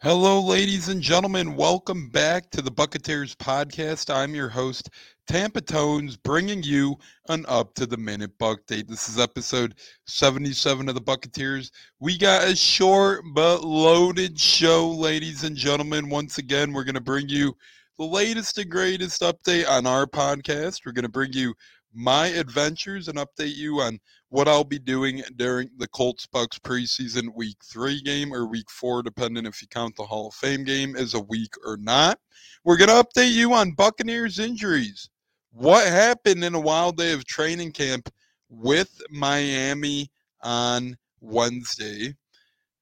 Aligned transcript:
Hello, 0.00 0.40
ladies 0.40 0.86
and 0.86 1.02
gentlemen. 1.02 1.56
Welcome 1.56 2.08
back 2.08 2.50
to 2.50 2.62
the 2.62 2.70
Buccateers 2.70 3.34
podcast. 3.34 4.14
I'm 4.14 4.32
your 4.32 4.48
host, 4.48 4.90
Tampa 5.26 5.60
Tones, 5.60 6.16
bringing 6.16 6.62
you 6.62 6.94
an 7.28 7.44
up 7.48 7.74
to 7.74 7.84
the 7.84 7.96
minute 7.96 8.30
buck 8.38 8.64
date. 8.68 8.86
This 8.86 9.08
is 9.08 9.18
episode 9.18 9.74
77 10.06 10.88
of 10.88 10.94
the 10.94 11.00
Buccateers. 11.00 11.72
We 11.98 12.16
got 12.16 12.46
a 12.46 12.54
short 12.54 13.24
but 13.34 13.64
loaded 13.64 14.38
show, 14.38 14.88
ladies 14.88 15.42
and 15.42 15.56
gentlemen. 15.56 16.08
Once 16.08 16.38
again, 16.38 16.72
we're 16.72 16.84
going 16.84 16.94
to 16.94 17.00
bring 17.00 17.28
you 17.28 17.56
the 17.98 18.04
latest 18.04 18.56
and 18.58 18.70
greatest 18.70 19.22
update 19.22 19.68
on 19.68 19.84
our 19.84 20.06
podcast. 20.06 20.82
We're 20.86 20.92
going 20.92 21.06
to 21.06 21.08
bring 21.08 21.32
you 21.32 21.54
my 21.98 22.28
adventures 22.28 23.08
and 23.08 23.18
update 23.18 23.56
you 23.56 23.80
on 23.80 23.98
what 24.28 24.46
I'll 24.46 24.62
be 24.62 24.78
doing 24.78 25.20
during 25.34 25.68
the 25.78 25.88
Colts 25.88 26.26
Bucks 26.26 26.56
preseason 26.56 27.34
week 27.34 27.56
three 27.64 28.00
game 28.02 28.32
or 28.32 28.46
week 28.46 28.70
four, 28.70 29.02
depending 29.02 29.46
if 29.46 29.60
you 29.60 29.66
count 29.66 29.96
the 29.96 30.04
Hall 30.04 30.28
of 30.28 30.34
Fame 30.34 30.62
game 30.62 30.94
as 30.94 31.14
a 31.14 31.20
week 31.20 31.54
or 31.66 31.76
not. 31.76 32.20
We're 32.62 32.76
going 32.76 32.90
to 32.90 33.02
update 33.04 33.32
you 33.32 33.52
on 33.52 33.72
Buccaneers 33.72 34.38
injuries. 34.38 35.10
What 35.50 35.88
happened 35.88 36.44
in 36.44 36.54
a 36.54 36.60
wild 36.60 36.98
day 36.98 37.12
of 37.12 37.24
training 37.26 37.72
camp 37.72 38.08
with 38.48 39.02
Miami 39.10 40.08
on 40.42 40.96
Wednesday? 41.20 42.14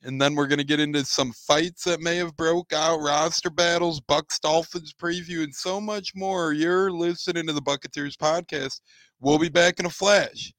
And 0.02 0.20
then 0.20 0.36
we're 0.36 0.46
going 0.46 0.58
to 0.58 0.64
get 0.64 0.78
into 0.78 1.04
some 1.04 1.32
fights 1.32 1.82
that 1.84 2.00
may 2.00 2.16
have 2.16 2.36
broke 2.36 2.72
out, 2.72 3.00
roster 3.00 3.50
battles, 3.50 4.00
Bucks 4.00 4.38
Dolphins 4.38 4.94
preview, 4.94 5.42
and 5.42 5.52
so 5.52 5.80
much 5.80 6.14
more. 6.14 6.52
You're 6.52 6.92
listening 6.92 7.46
to 7.48 7.52
the 7.52 7.62
Buccateers 7.62 8.14
podcast. 8.14 8.80
We'll 9.20 9.38
be 9.38 9.48
back 9.48 9.80
in 9.80 9.86
a 9.86 9.90
flash 9.90 10.52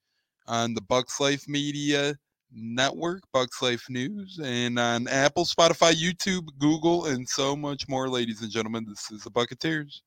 on 0.48 0.74
the 0.74 0.82
Bucks 0.82 1.20
Life 1.20 1.48
Media 1.48 2.16
Network, 2.52 3.22
Bucks 3.32 3.62
Life 3.62 3.86
News, 3.88 4.40
and 4.44 4.80
on 4.80 5.08
Apple, 5.08 5.46
Spotify, 5.46 5.94
YouTube, 5.94 6.48
Google, 6.58 7.06
and 7.06 7.28
so 7.30 7.56
much 7.56 7.88
more, 7.88 8.10
ladies 8.10 8.42
and 8.42 8.50
gentlemen. 8.50 8.84
This 8.88 9.12
is 9.12 9.24
the 9.24 9.30
Buccateers. 9.30 10.02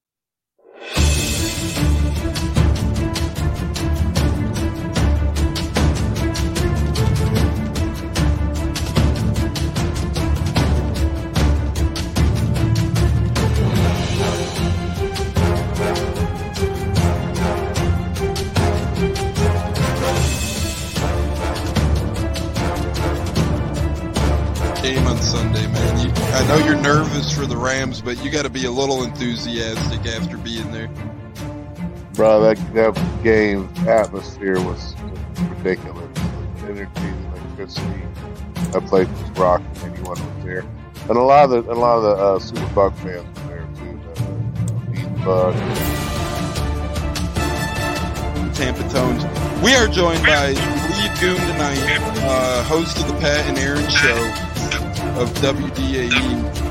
For 27.41 27.46
the 27.46 27.56
Rams, 27.56 28.02
but 28.02 28.22
you 28.22 28.30
got 28.30 28.42
to 28.42 28.50
be 28.50 28.66
a 28.66 28.70
little 28.70 29.02
enthusiastic 29.02 30.05
after 30.05 30.36
being 30.36 30.70
there. 30.72 30.88
Bro, 32.12 32.42
that, 32.42 32.74
that 32.74 32.94
game 33.24 33.66
atmosphere 33.88 34.60
was 34.60 34.94
ridiculous. 35.48 36.06
Energy, 36.64 36.91
electricity. 37.33 38.02
That 38.72 38.84
place 38.86 39.08
was 39.08 39.30
rocking. 39.38 39.66
Anyone 39.83 40.18
was 40.36 40.44
there, 40.44 40.66
and 41.08 41.16
a 41.16 41.22
lot 41.22 41.50
of 41.50 41.64
the 41.64 41.72
a 41.72 41.74
lot 41.74 41.96
of 41.96 42.02
the 42.02 42.11
uh, 42.11 42.38
Super 42.38 42.74
Buck 42.74 42.94
fans 42.98 43.24
were 43.41 43.48
there 43.48 43.66
too. 43.74 43.98
The, 44.92 45.00
the 45.00 45.08
Buck. 45.24 45.55
Tampa 48.55 48.86
Tones. 48.91 49.24
We 49.64 49.74
are 49.77 49.88
joined 49.88 50.22
by 50.24 50.48
Lee 50.48 51.08
Goon 51.18 51.36
tonight, 51.36 51.80
uh, 52.22 52.62
host 52.64 52.98
of 52.98 53.08
the 53.08 53.14
Pat 53.14 53.46
and 53.46 53.58
Aaron 53.58 53.88
Show 53.88 54.50
of 55.20 55.30
WDAE, 55.41 56.70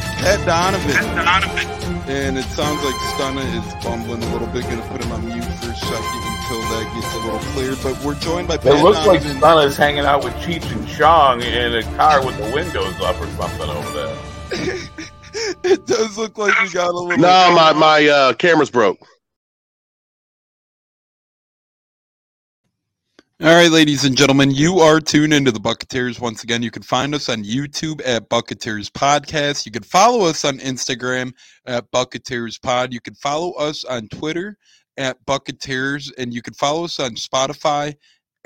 Pat 0.00 0.44
Donovan. 0.46 1.96
And 2.08 2.38
it 2.38 2.44
sounds 2.44 2.82
like 2.84 2.94
Stunna 3.14 3.42
is 3.42 3.84
bumbling 3.84 4.22
a 4.22 4.32
little 4.32 4.46
bit. 4.48 4.62
Going 4.64 4.80
to 4.80 4.88
put 4.88 5.02
him 5.02 5.12
on 5.12 5.26
mute 5.26 5.42
for 5.44 5.70
a 5.70 5.76
second 5.76 6.22
until 6.22 6.60
that 6.70 6.92
gets 6.94 7.14
a 7.14 7.18
little 7.18 7.38
clear. 7.52 7.74
But 7.82 8.04
we're 8.04 8.18
joined 8.20 8.48
by 8.48 8.56
Pat 8.56 8.74
It 8.78 8.82
looks 8.82 9.04
like 9.06 9.22
Donovan. 9.22 9.40
Stunna's 9.40 9.76
hanging 9.76 10.04
out 10.04 10.24
with 10.24 10.34
Cheech 10.34 10.70
and 10.70 10.86
Chong 10.88 11.42
in 11.42 11.74
a 11.74 11.82
car 11.96 12.24
with 12.24 12.36
the 12.36 12.54
windows 12.54 12.94
up 13.00 13.20
or 13.20 13.26
something 13.26 13.68
over 13.68 13.92
there. 13.92 14.16
it 15.64 15.86
does 15.86 16.16
look 16.16 16.38
like 16.38 16.58
we 16.62 16.70
got 16.70 16.90
a 16.90 16.98
little. 16.98 17.18
No, 17.18 17.52
my 17.54 17.72
my 17.72 18.06
uh, 18.06 18.32
camera's 18.34 18.70
broke. 18.70 18.98
All 23.42 23.54
right, 23.54 23.70
ladies 23.70 24.06
and 24.06 24.16
gentlemen, 24.16 24.50
you 24.50 24.78
are 24.78 24.98
tuned 24.98 25.34
into 25.34 25.52
the 25.52 25.60
Bucketeers 25.60 26.18
once 26.18 26.42
again. 26.42 26.62
You 26.62 26.70
can 26.70 26.82
find 26.82 27.14
us 27.14 27.28
on 27.28 27.44
YouTube 27.44 28.00
at 28.02 28.30
Bucketeers 28.30 28.88
Podcast. 28.90 29.66
You 29.66 29.72
can 29.72 29.82
follow 29.82 30.24
us 30.24 30.42
on 30.42 30.56
Instagram 30.56 31.34
at 31.66 31.84
Bucketeers 31.92 32.58
Pod. 32.62 32.94
You 32.94 33.00
can 33.02 33.14
follow 33.14 33.52
us 33.52 33.84
on 33.84 34.08
Twitter 34.08 34.56
at 34.96 35.18
Bucketeers, 35.26 36.10
and 36.16 36.32
you 36.32 36.40
can 36.40 36.54
follow 36.54 36.84
us 36.84 36.98
on 36.98 37.10
Spotify, 37.10 37.94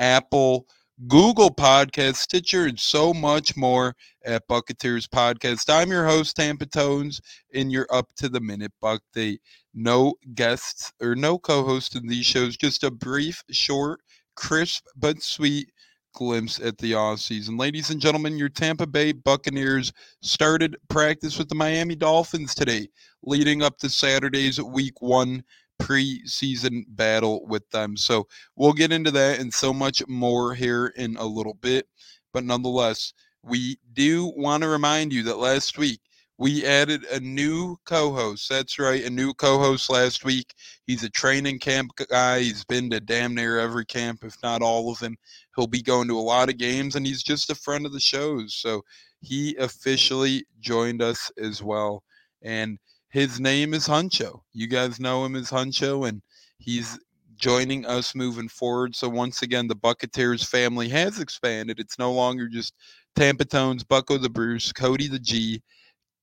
Apple, 0.01 0.67
Google 1.07 1.55
Podcast, 1.55 2.17
Stitcher, 2.17 2.67
and 2.67 2.79
so 2.79 3.15
much 3.15 3.57
more 3.57 3.95
at 4.25 4.49
Bucketeers 4.49 5.07
Podcast. 5.07 5.73
I'm 5.73 5.93
your 5.93 6.05
host, 6.05 6.35
Tampa 6.35 6.67
Tones, 6.67 7.21
and 7.55 7.71
you're 7.71 7.87
up 7.93 8.13
to 8.17 8.29
the 8.29 8.41
minute 8.41 8.73
buck. 8.81 9.03
They 9.15 9.39
no 9.73 10.15
guests 10.35 10.93
or 11.01 11.15
no 11.15 11.39
co-host 11.39 11.95
in 11.95 12.09
these 12.09 12.27
shows, 12.27 12.57
just 12.57 12.83
a 12.83 12.91
brief, 12.91 13.45
short 13.53 14.01
crisp 14.41 14.87
but 14.97 15.23
sweet 15.23 15.71
glimpse 16.15 16.59
at 16.61 16.79
the 16.79 16.95
off 16.95 17.21
season. 17.21 17.59
Ladies 17.59 17.91
and 17.91 18.01
gentlemen, 18.01 18.39
your 18.39 18.49
Tampa 18.49 18.87
Bay 18.87 19.13
Buccaneers 19.13 19.93
started 20.23 20.77
practice 20.89 21.39
with 21.39 21.51
the 21.51 21.55
Miami 21.55 21.95
Dolphins 21.95 22.55
today, 22.55 22.89
leading 23.23 23.63
up 23.63 23.77
to 23.79 23.91
Saturday's 23.91 24.61
week 24.61 25.03
one 25.03 25.45
preseason 25.81 26.85
battle 26.89 27.47
with 27.47 27.69
them. 27.71 27.99
So 27.99 28.27
we'll 28.57 28.73
get 28.73 28.93
into 28.93 29.11
that 29.11 29.41
and 29.41 29.53
so 29.53 29.75
much 29.75 30.03
more 30.09 30.55
here 30.55 30.87
in 30.97 31.17
a 31.19 31.25
little 31.25 31.55
bit. 31.55 31.87
But 32.33 32.45
nonetheless, 32.45 33.13
we 33.43 33.79
do 33.93 34.33
want 34.37 34.63
to 34.63 34.69
remind 34.69 35.13
you 35.13 35.23
that 35.25 35.37
last 35.37 35.77
week 35.77 36.01
we 36.41 36.65
added 36.65 37.05
a 37.13 37.21
new 37.21 37.77
co-host. 37.85 38.49
That's 38.49 38.79
right, 38.79 39.05
a 39.05 39.11
new 39.11 39.35
co-host 39.35 39.91
last 39.91 40.25
week. 40.25 40.55
He's 40.87 41.05
a 41.05 41.11
training 41.11 41.59
camp 41.59 41.91
guy. 42.09 42.41
He's 42.41 42.65
been 42.65 42.89
to 42.91 42.99
damn 42.99 43.35
near 43.35 43.59
every 43.59 43.85
camp, 43.85 44.25
if 44.25 44.37
not 44.43 44.63
all 44.63 44.91
of 44.91 44.99
them. 45.01 45.17
He'll 45.55 45.67
be 45.67 45.83
going 45.83 46.09
to 46.09 46.19
a 46.19 46.21
lot 46.21 46.49
of 46.49 46.57
games, 46.57 46.97
and 46.97 47.07
he's 47.07 47.23
just 47.23 47.51
a 47.51 47.55
friend 47.55 47.85
of 47.85 47.93
the 47.93 48.01
shows. 48.01 48.55
So 48.55 48.81
he 49.21 49.55
officially 49.57 50.47
joined 50.61 51.03
us 51.03 51.31
as 51.37 51.63
well. 51.63 52.03
And 52.41 52.79
his 53.11 53.39
name 53.39 53.75
is 53.75 53.87
Huncho. 53.87 54.41
You 54.55 54.67
guys 54.67 54.99
know 54.99 55.27
him 55.27 55.37
as 55.37 55.51
Huncho, 55.51 56.09
and 56.09 56.23
he's 56.59 56.99
joining 57.37 57.85
us 57.85 58.15
moving 58.15 58.49
forward. 58.49 58.97
So 58.97 59.11
once 59.11 59.43
again, 59.43 59.69
the 59.69 59.77
Buccateers 59.77 60.47
family 60.47 60.89
has 60.89 61.21
expanded. 61.21 61.79
It's 61.79 61.99
no 61.99 62.13
longer 62.13 62.49
just 62.49 62.73
Tampa 63.15 63.45
Tones, 63.45 63.85
Bucko 63.85 64.17
the 64.17 64.31
Bruce, 64.31 64.73
Cody 64.73 65.07
the 65.07 65.19
G, 65.19 65.63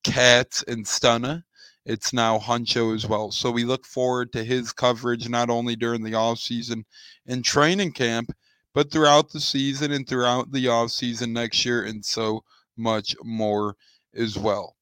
Cats, 0.07 0.63
and 0.67 0.87
Stunner. 0.87 1.43
It's 1.85 2.13
now 2.13 2.39
Huncho 2.39 2.95
as 2.95 3.05
well. 3.05 3.31
So 3.31 3.51
we 3.51 3.63
look 3.63 3.85
forward 3.85 4.33
to 4.33 4.43
his 4.43 4.73
coverage 4.73 5.29
not 5.29 5.49
only 5.49 5.75
during 5.75 6.03
the 6.03 6.15
off 6.15 6.39
season 6.39 6.85
and 7.25 7.43
training 7.43 7.91
camp, 7.91 8.31
but 8.73 8.91
throughout 8.91 9.31
the 9.31 9.39
season 9.39 9.91
and 9.91 10.07
throughout 10.07 10.51
the 10.51 10.67
off 10.67 10.91
season 10.91 11.33
next 11.33 11.65
year, 11.65 11.83
and 11.83 12.03
so 12.03 12.43
much 12.75 13.15
more 13.23 13.75
as 14.15 14.37
well. 14.37 14.75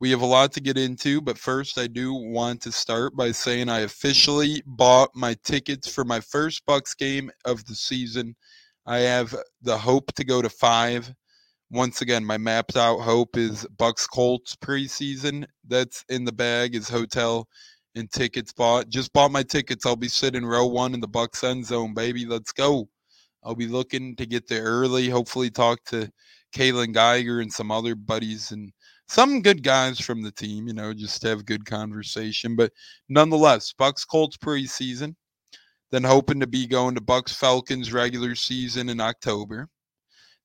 We 0.00 0.10
have 0.10 0.22
a 0.22 0.26
lot 0.26 0.52
to 0.52 0.60
get 0.60 0.76
into, 0.76 1.20
but 1.20 1.38
first, 1.38 1.78
I 1.78 1.86
do 1.86 2.12
want 2.12 2.60
to 2.62 2.72
start 2.72 3.16
by 3.16 3.32
saying 3.32 3.68
I 3.68 3.80
officially 3.80 4.62
bought 4.66 5.10
my 5.14 5.36
tickets 5.44 5.92
for 5.92 6.04
my 6.04 6.20
first 6.20 6.66
Bucks 6.66 6.94
game 6.94 7.30
of 7.44 7.64
the 7.64 7.74
season. 7.74 8.34
I 8.86 8.98
have 8.98 9.34
the 9.62 9.78
hope 9.78 10.12
to 10.14 10.24
go 10.24 10.42
to 10.42 10.50
five. 10.50 11.14
Once 11.70 12.02
again, 12.02 12.24
my 12.24 12.38
mapped 12.38 12.76
out 12.76 13.00
hope 13.00 13.36
is 13.36 13.66
Bucks 13.78 14.06
Colts 14.06 14.54
preseason. 14.56 15.44
That's 15.66 16.04
in 16.08 16.24
the 16.24 16.32
bag 16.32 16.74
is 16.74 16.88
hotel 16.88 17.48
and 17.94 18.10
tickets 18.10 18.52
bought. 18.52 18.88
Just 18.88 19.12
bought 19.12 19.32
my 19.32 19.42
tickets. 19.42 19.86
I'll 19.86 19.96
be 19.96 20.08
sitting 20.08 20.44
row 20.44 20.66
one 20.66 20.94
in 20.94 21.00
the 21.00 21.08
Bucks 21.08 21.42
end 21.42 21.66
zone, 21.66 21.94
baby. 21.94 22.26
Let's 22.26 22.52
go. 22.52 22.88
I'll 23.42 23.54
be 23.54 23.66
looking 23.66 24.16
to 24.16 24.26
get 24.26 24.48
there 24.48 24.64
early. 24.64 25.08
Hopefully, 25.08 25.50
talk 25.50 25.84
to 25.86 26.10
Kaylon 26.54 26.92
Geiger 26.92 27.40
and 27.40 27.52
some 27.52 27.70
other 27.70 27.94
buddies 27.94 28.52
and 28.52 28.72
some 29.08 29.42
good 29.42 29.62
guys 29.62 30.00
from 30.00 30.22
the 30.22 30.32
team. 30.32 30.66
You 30.66 30.74
know, 30.74 30.94
just 30.94 31.22
have 31.22 31.44
good 31.44 31.66
conversation. 31.66 32.56
But 32.56 32.72
nonetheless, 33.08 33.72
Bucks 33.76 34.04
Colts 34.04 34.36
preseason. 34.36 35.14
Then 35.90 36.04
hoping 36.04 36.40
to 36.40 36.46
be 36.46 36.66
going 36.66 36.94
to 36.96 37.00
Bucks 37.00 37.34
Falcons 37.34 37.92
regular 37.92 38.34
season 38.34 38.88
in 38.88 39.00
October. 39.00 39.68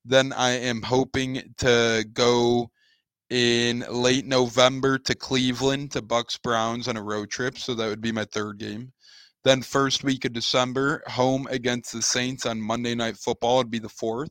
Then 0.06 0.34
I 0.34 0.52
am 0.52 0.82
hoping 0.82 1.54
to 1.58 2.06
go 2.14 2.70
in 3.30 3.86
late 3.90 4.26
November 4.26 4.98
to 4.98 5.16
Cleveland 5.16 5.92
to 5.92 6.02
Bucks 6.02 6.38
Browns 6.38 6.88
on 6.88 6.98
a 6.98 7.04
road 7.04 7.30
trip. 7.30 7.58
So 7.58 7.76
that 7.76 7.88
would 7.88 8.02
be 8.02 8.12
my 8.12 8.26
third 8.26 8.58
game. 8.58 8.92
Then 9.44 9.62
first 9.62 10.04
week 10.04 10.26
of 10.26 10.34
December, 10.34 11.04
home 11.08 11.48
against 11.50 11.94
the 11.94 12.02
Saints 12.02 12.46
on 12.46 12.60
Monday 12.62 12.96
Night 12.96 13.18
Football 13.18 13.58
would 13.58 13.72
be 13.72 13.80
the 13.80 13.90
fourth. 13.90 14.30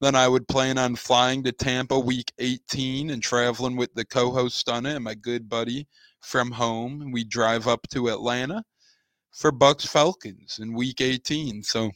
then 0.00 0.14
I 0.14 0.28
would 0.28 0.46
plan 0.48 0.78
on 0.78 0.94
flying 0.96 1.42
to 1.44 1.52
Tampa 1.52 1.98
week 1.98 2.32
18 2.38 3.10
and 3.10 3.22
traveling 3.22 3.76
with 3.76 3.94
the 3.94 4.04
co-host 4.04 4.64
Stunna 4.64 4.96
and 4.96 5.04
my 5.04 5.14
good 5.14 5.48
buddy 5.48 5.88
from 6.20 6.50
home. 6.52 7.10
We 7.12 7.24
drive 7.24 7.66
up 7.66 7.88
to 7.92 8.08
Atlanta 8.08 8.62
for 9.32 9.50
Bucks 9.52 9.86
Falcons 9.86 10.58
in 10.60 10.74
week 10.74 11.00
18. 11.00 11.62
So 11.62 11.90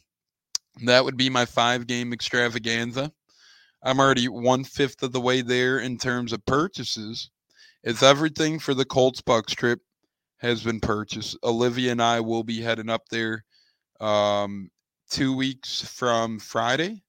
that 0.89 1.05
would 1.05 1.17
be 1.17 1.31
my 1.31 1.45
five 1.45 1.87
game 1.87 2.13
extravaganza. 2.13 3.13
I'm 3.83 4.01
already 4.01 4.29
one 4.29 4.65
fifth 4.65 5.03
of 5.03 5.13
the 5.13 5.21
way 5.21 5.43
there 5.43 5.79
in 5.79 5.97
terms 5.97 6.33
of 6.33 6.45
purchases. 6.47 7.31
It's 7.83 8.03
everything 8.03 8.59
for 8.59 8.75
the 8.75 8.85
Colts 8.85 9.23
Bucks 9.23 9.55
trip 9.55 9.81
has 10.39 10.63
been 10.63 10.81
purchased. 10.81 11.37
Olivia 11.45 11.93
and 11.93 12.03
I 12.03 12.21
will 12.21 12.45
be 12.45 12.61
heading 12.61 12.91
up 12.91 13.03
there 13.11 13.45
um, 14.01 14.71
two 15.11 15.35
weeks 15.35 15.83
from 15.83 16.39
Friday. 16.39 17.03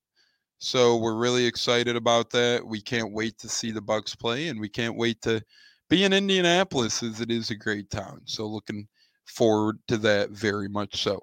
So 0.60 0.98
we're 0.98 1.16
really 1.16 1.46
excited 1.46 1.96
about 1.96 2.30
that. 2.32 2.66
We 2.66 2.82
can't 2.82 3.14
wait 3.14 3.38
to 3.40 3.50
see 3.50 3.72
the 3.72 3.82
Bucks 3.82 4.16
play, 4.16 4.50
and 4.50 4.60
we 4.60 4.70
can't 4.70 4.96
wait 4.96 5.22
to 5.24 5.42
be 5.90 6.04
in 6.04 6.14
Indianapolis 6.14 7.02
as 7.04 7.20
it 7.20 7.32
is 7.32 7.50
a 7.50 7.56
great 7.56 7.90
town. 7.90 8.22
So 8.26 8.46
looking 8.46 8.88
forward 9.26 9.80
to 9.88 9.98
that 9.98 10.30
very 10.30 10.70
much 10.70 11.02
so. 11.04 11.22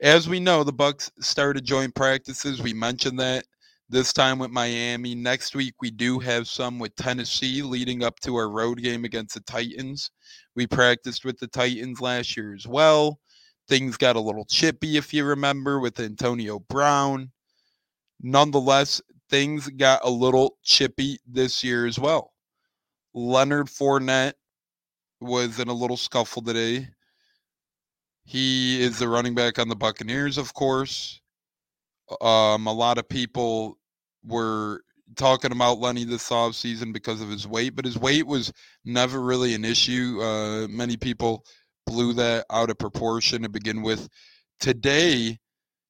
As 0.00 0.28
we 0.28 0.40
know, 0.40 0.62
the 0.62 0.72
Bucks 0.72 1.10
started 1.20 1.64
joint 1.64 1.94
practices. 1.94 2.62
We 2.62 2.74
mentioned 2.74 3.18
that 3.18 3.44
this 3.88 4.12
time 4.12 4.38
with 4.38 4.50
Miami. 4.50 5.14
Next 5.14 5.54
week 5.54 5.74
we 5.80 5.90
do 5.90 6.18
have 6.18 6.48
some 6.48 6.78
with 6.78 6.94
Tennessee 6.96 7.62
leading 7.62 8.02
up 8.02 8.18
to 8.20 8.36
our 8.36 8.50
road 8.50 8.82
game 8.82 9.04
against 9.04 9.34
the 9.34 9.40
Titans. 9.40 10.10
We 10.54 10.66
practiced 10.66 11.24
with 11.24 11.38
the 11.38 11.46
Titans 11.46 12.00
last 12.00 12.36
year 12.36 12.54
as 12.54 12.66
well. 12.66 13.20
Things 13.68 13.96
got 13.96 14.16
a 14.16 14.20
little 14.20 14.44
chippy 14.44 14.96
if 14.96 15.14
you 15.14 15.24
remember 15.24 15.80
with 15.80 15.98
Antonio 16.00 16.58
Brown. 16.58 17.30
Nonetheless, 18.20 19.00
things 19.30 19.68
got 19.68 20.00
a 20.04 20.10
little 20.10 20.56
chippy 20.62 21.18
this 21.26 21.62
year 21.62 21.86
as 21.86 21.98
well. 21.98 22.32
Leonard 23.14 23.66
Fournette 23.66 24.34
was 25.20 25.58
in 25.58 25.68
a 25.68 25.72
little 25.72 25.96
scuffle 25.96 26.42
today. 26.42 26.88
He 28.26 28.82
is 28.82 28.98
the 28.98 29.08
running 29.08 29.36
back 29.36 29.58
on 29.60 29.68
the 29.68 29.76
Buccaneers, 29.76 30.36
of 30.36 30.52
course. 30.52 31.20
Um, 32.20 32.66
a 32.66 32.72
lot 32.72 32.98
of 32.98 33.08
people 33.08 33.78
were 34.24 34.82
talking 35.14 35.52
about 35.52 35.78
Lenny 35.78 36.02
this 36.02 36.28
offseason 36.30 36.92
because 36.92 37.20
of 37.20 37.28
his 37.28 37.46
weight, 37.46 37.76
but 37.76 37.84
his 37.84 37.96
weight 37.96 38.26
was 38.26 38.52
never 38.84 39.20
really 39.20 39.54
an 39.54 39.64
issue. 39.64 40.20
Uh, 40.20 40.66
many 40.66 40.96
people 40.96 41.44
blew 41.86 42.12
that 42.14 42.44
out 42.50 42.68
of 42.68 42.78
proportion 42.78 43.42
to 43.42 43.48
begin 43.48 43.80
with. 43.82 44.08
Today, 44.58 45.38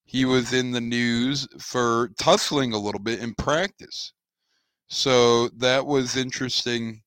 he 0.05 0.27
was 0.27 0.53
in 0.53 0.73
the 0.73 0.81
news 0.81 1.49
for 1.59 2.11
tussling 2.19 2.75
a 2.75 2.79
little 2.79 3.01
bit 3.01 3.21
in 3.21 3.35
practice. 3.35 4.13
So 4.89 5.49
that 5.57 5.87
was 5.87 6.17
interesting 6.19 7.03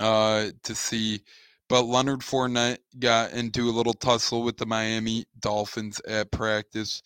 uh, 0.00 0.48
to 0.64 0.74
see. 0.74 1.20
But 1.68 1.82
Leonard 1.82 2.20
Fournette 2.20 2.78
got 2.98 3.32
into 3.32 3.68
a 3.68 3.72
little 3.72 3.94
tussle 3.94 4.42
with 4.42 4.56
the 4.56 4.66
Miami 4.66 5.24
Dolphins 5.40 6.00
at 6.06 6.30
practice. 6.30 7.02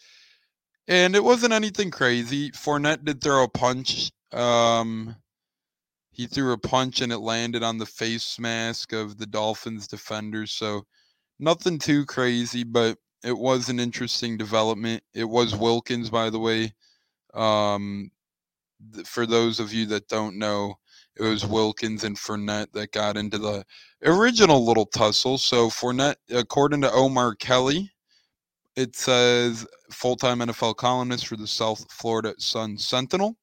And 0.86 1.14
it 1.14 1.24
wasn't 1.24 1.52
anything 1.52 1.90
crazy. 1.90 2.50
Fournette 2.50 3.04
did 3.04 3.22
throw 3.22 3.44
a 3.44 3.48
punch. 3.48 4.10
Um, 4.32 5.16
he 6.10 6.26
threw 6.26 6.52
a 6.52 6.58
punch 6.58 7.00
and 7.00 7.12
it 7.12 7.18
landed 7.18 7.62
on 7.62 7.78
the 7.78 7.86
face 7.86 8.38
mask 8.38 8.92
of 8.92 9.16
the 9.16 9.26
Dolphins 9.26 9.86
defenders. 9.86 10.52
So 10.52 10.84
nothing 11.38 11.78
too 11.78 12.04
crazy, 12.04 12.64
but 12.64 12.98
it 13.22 13.38
was 13.38 13.68
an 13.68 13.80
interesting 13.80 14.36
development. 14.36 15.02
It 15.14 15.24
was 15.24 15.56
Wilkins, 15.56 16.10
by 16.10 16.30
the 16.30 16.38
way. 16.38 16.74
Um, 17.34 18.10
th- 18.94 19.06
for 19.06 19.26
those 19.26 19.60
of 19.60 19.72
you 19.72 19.86
that 19.86 20.08
don't 20.08 20.38
know, 20.38 20.79
it 21.20 21.28
was 21.28 21.46
Wilkins 21.46 22.04
and 22.04 22.16
Fournette 22.16 22.72
that 22.72 22.92
got 22.92 23.16
into 23.16 23.36
the 23.36 23.64
original 24.04 24.64
little 24.64 24.86
tussle. 24.86 25.36
So 25.36 25.68
Fournette, 25.68 26.16
according 26.30 26.80
to 26.80 26.92
Omar 26.92 27.34
Kelly, 27.34 27.90
it 28.74 28.96
says 28.96 29.66
full-time 29.92 30.38
NFL 30.38 30.76
columnist 30.76 31.26
for 31.26 31.36
the 31.36 31.46
South 31.46 31.84
Florida 31.92 32.34
Sun 32.38 32.78
Sentinel. 32.78 33.36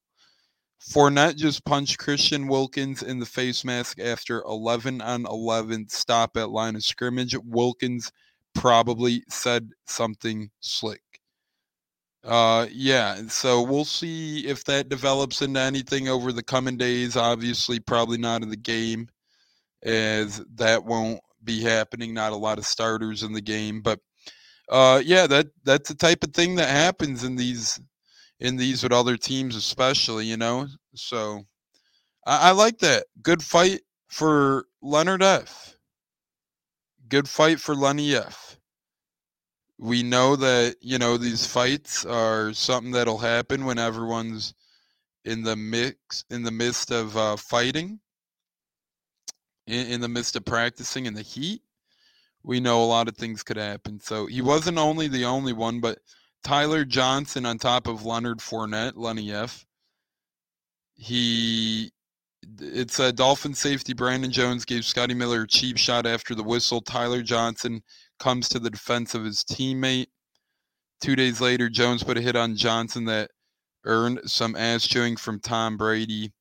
Fournette 0.90 1.36
just 1.36 1.64
punched 1.64 1.98
Christian 1.98 2.48
Wilkins 2.48 3.02
in 3.02 3.18
the 3.20 3.26
face 3.26 3.64
mask 3.64 4.00
after 4.00 4.42
11 4.42 5.00
on 5.00 5.26
11 5.26 5.88
stop 5.88 6.36
at 6.36 6.50
line 6.50 6.76
of 6.76 6.84
scrimmage. 6.84 7.36
Wilkins 7.44 8.10
probably 8.54 9.22
said 9.28 9.70
something 9.86 10.50
slick. 10.60 11.02
Uh, 12.24 12.66
yeah, 12.72 13.16
so 13.28 13.62
we'll 13.62 13.84
see 13.84 14.46
if 14.46 14.64
that 14.64 14.88
develops 14.88 15.40
into 15.40 15.60
anything 15.60 16.08
over 16.08 16.32
the 16.32 16.42
coming 16.42 16.76
days. 16.76 17.16
Obviously, 17.16 17.78
probably 17.80 18.18
not 18.18 18.42
in 18.42 18.50
the 18.50 18.56
game, 18.56 19.08
as 19.82 20.42
that 20.56 20.84
won't 20.84 21.20
be 21.44 21.62
happening. 21.62 22.12
Not 22.12 22.32
a 22.32 22.36
lot 22.36 22.58
of 22.58 22.66
starters 22.66 23.22
in 23.22 23.32
the 23.32 23.40
game, 23.40 23.82
but 23.82 24.00
uh, 24.68 25.00
yeah, 25.04 25.26
that 25.28 25.46
that's 25.64 25.88
the 25.88 25.94
type 25.94 26.24
of 26.24 26.34
thing 26.34 26.56
that 26.56 26.68
happens 26.68 27.24
in 27.24 27.36
these 27.36 27.80
in 28.40 28.56
these 28.56 28.82
with 28.82 28.92
other 28.92 29.16
teams, 29.16 29.54
especially. 29.54 30.26
You 30.26 30.36
know, 30.36 30.66
so 30.94 31.44
I, 32.26 32.48
I 32.48 32.50
like 32.50 32.78
that. 32.80 33.06
Good 33.22 33.42
fight 33.42 33.82
for 34.08 34.66
Leonard 34.82 35.22
F. 35.22 35.76
Good 37.08 37.28
fight 37.28 37.60
for 37.60 37.74
Lenny 37.74 38.14
F 38.14 38.47
we 39.78 40.02
know 40.02 40.34
that 40.36 40.76
you 40.80 40.98
know 40.98 41.16
these 41.16 41.46
fights 41.46 42.04
are 42.04 42.52
something 42.52 42.92
that'll 42.92 43.18
happen 43.18 43.64
when 43.64 43.78
everyone's 43.78 44.54
in 45.24 45.42
the 45.42 45.56
mix 45.56 46.24
in 46.30 46.42
the 46.42 46.50
midst 46.50 46.90
of 46.90 47.16
uh, 47.16 47.36
fighting 47.36 48.00
in, 49.66 49.86
in, 49.86 50.00
the 50.00 50.08
midst 50.08 50.36
of 50.36 50.44
practicing 50.44 51.06
in 51.06 51.14
the 51.14 51.22
heat. 51.22 51.62
We 52.42 52.60
know 52.60 52.82
a 52.82 52.86
lot 52.86 53.08
of 53.08 53.16
things 53.16 53.42
could 53.42 53.56
happen. 53.56 54.00
So 54.00 54.26
he 54.26 54.40
wasn't 54.40 54.78
only 54.78 55.06
the 55.06 55.24
only 55.26 55.52
one 55.52 55.80
but 55.80 55.98
tyler 56.44 56.84
johnson 56.84 57.44
on 57.44 57.58
top 57.58 57.86
of 57.86 58.04
leonard 58.04 58.38
Fournette, 58.38 58.96
lenny 58.96 59.32
f. 59.32 59.64
He 60.94 61.92
it's 62.60 62.98
a 62.98 63.12
dolphin 63.12 63.54
safety 63.54 63.92
brandon 63.92 64.30
jones 64.30 64.64
gave 64.64 64.84
scotty 64.84 65.14
miller 65.14 65.42
a 65.42 65.48
cheap 65.48 65.76
shot 65.76 66.06
after 66.06 66.34
the 66.34 66.42
whistle. 66.42 66.80
Tyler 66.80 67.22
johnson 67.22 67.82
comes 68.18 68.48
to 68.48 68.58
the 68.58 68.70
defense 68.70 69.14
of 69.14 69.24
his 69.24 69.44
teammate. 69.44 70.08
Two 71.00 71.16
days 71.16 71.40
later, 71.40 71.68
Jones 71.68 72.02
put 72.02 72.18
a 72.18 72.20
hit 72.20 72.36
on 72.36 72.56
Johnson 72.56 73.04
that 73.06 73.30
earned 73.84 74.20
some 74.26 74.56
ass 74.56 74.86
chewing 74.86 75.16
from 75.16 75.40
Tom 75.40 75.76
Brady. 75.76 76.32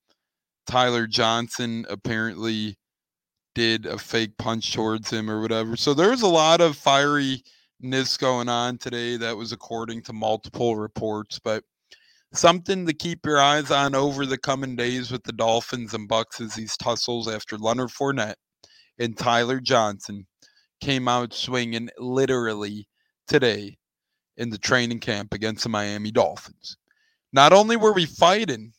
Tyler 0.66 1.08
Johnson 1.08 1.86
apparently 1.90 2.78
did 3.56 3.86
a 3.86 3.98
fake 3.98 4.38
punch 4.38 4.74
towards 4.74 5.10
him 5.10 5.30
or 5.30 5.42
whatever. 5.42 5.76
So 5.76 5.94
there's 5.94 6.22
a 6.22 6.28
lot 6.28 6.62
of 6.62 6.78
fieriness 6.78 8.20
going 8.20 8.50
on 8.50 8.78
today. 8.78 9.18
That 9.18 9.38
was 9.38 9.52
according 9.52 10.04
to 10.04 10.14
multiple 10.14 10.76
reports, 10.76 11.40
but 11.40 11.64
something 12.34 12.86
to 12.86 12.94
keep 12.94 13.26
your 13.26 13.40
eyes 13.40 13.72
on 13.72 13.96
over 13.96 14.26
the 14.26 14.38
coming 14.38 14.76
days 14.76 15.12
with 15.12 15.24
the 15.24 15.32
Dolphins 15.32 15.94
and 15.94 16.08
Bucks 16.08 16.42
is 16.42 16.56
these 16.56 16.78
tussles 16.78 17.28
after 17.28 17.58
Leonard 17.58 17.90
Fournette 17.90 18.36
and 19.00 19.18
Tyler 19.18 19.60
Johnson 19.60 20.28
came 20.80 21.08
out 21.08 21.34
swinging 21.34 21.90
literally 21.98 22.88
today 23.28 23.78
in 24.38 24.50
the 24.50 24.58
training 24.58 25.00
camp 25.00 25.34
against 25.34 25.64
the 25.64 25.70
Miami 25.70 26.12
Dolphins. 26.12 26.78
Not 27.34 27.54
only 27.54 27.76
were 27.76 27.94
we 27.94 28.06
fighting, 28.06 28.74